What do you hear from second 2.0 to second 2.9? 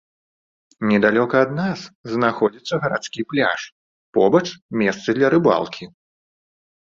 знаходзіцца